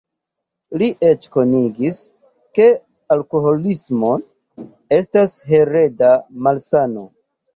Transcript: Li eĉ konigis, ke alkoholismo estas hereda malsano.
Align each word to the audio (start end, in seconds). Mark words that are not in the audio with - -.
Li 0.81 0.85
eĉ 1.07 1.25
konigis, 1.35 1.99
ke 2.59 2.65
alkoholismo 3.17 4.11
estas 4.99 5.35
hereda 5.51 6.11
malsano. 6.49 7.07